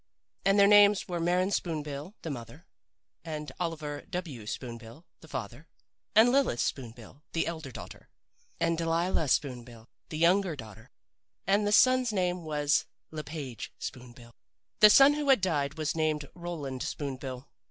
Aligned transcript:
And 0.43 0.57
their 0.59 0.65
names 0.65 1.07
were 1.07 1.19
Maren 1.19 1.51
Spoon 1.51 1.83
bill, 1.83 2.15
the 2.23 2.31
mother; 2.31 2.65
and 3.23 3.51
Oliver 3.59 4.01
W. 4.09 4.47
Spoon 4.47 4.79
bill, 4.79 5.05
the 5.19 5.27
father; 5.27 5.67
and 6.15 6.31
Lilith 6.31 6.59
Spoon 6.59 6.89
bill, 6.91 7.21
the 7.33 7.45
elder 7.45 7.69
daughter; 7.69 8.09
and 8.59 8.79
Delilah 8.79 9.27
Spoon 9.27 9.63
bill, 9.63 9.91
the 10.09 10.17
younger 10.17 10.55
daughter. 10.55 10.89
And 11.45 11.67
the 11.67 11.71
son's 11.71 12.11
name 12.11 12.41
was 12.43 12.85
Le 13.11 13.23
Page 13.23 13.73
Spoon 13.77 14.13
bill. 14.13 14.33
"The 14.79 14.89
son 14.89 15.13
who 15.13 15.29
had 15.29 15.39
died 15.39 15.77
was 15.77 15.93
named 15.93 16.27
Roland 16.33 16.81
Spoon 16.81 17.17
bill. 17.17 17.49